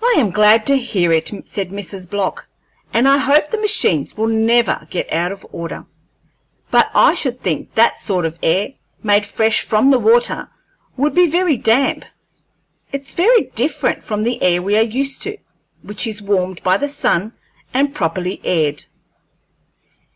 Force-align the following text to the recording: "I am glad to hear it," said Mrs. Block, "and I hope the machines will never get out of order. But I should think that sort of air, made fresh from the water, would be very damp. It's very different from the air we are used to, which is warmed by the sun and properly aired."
"I 0.00 0.14
am 0.18 0.30
glad 0.30 0.64
to 0.68 0.78
hear 0.78 1.10
it," 1.10 1.32
said 1.46 1.70
Mrs. 1.70 2.08
Block, 2.08 2.46
"and 2.92 3.08
I 3.08 3.18
hope 3.18 3.50
the 3.50 3.58
machines 3.60 4.16
will 4.16 4.28
never 4.28 4.86
get 4.92 5.12
out 5.12 5.32
of 5.32 5.44
order. 5.50 5.86
But 6.70 6.88
I 6.94 7.16
should 7.16 7.40
think 7.42 7.74
that 7.74 7.98
sort 7.98 8.26
of 8.26 8.38
air, 8.44 8.74
made 9.02 9.26
fresh 9.26 9.62
from 9.62 9.90
the 9.90 9.98
water, 9.98 10.50
would 10.96 11.16
be 11.16 11.26
very 11.26 11.56
damp. 11.56 12.04
It's 12.92 13.14
very 13.14 13.50
different 13.56 14.04
from 14.04 14.22
the 14.22 14.40
air 14.40 14.62
we 14.62 14.76
are 14.76 14.82
used 14.82 15.20
to, 15.22 15.36
which 15.82 16.06
is 16.06 16.22
warmed 16.22 16.62
by 16.62 16.76
the 16.76 16.86
sun 16.86 17.32
and 17.72 17.92
properly 17.92 18.40
aired." 18.44 18.84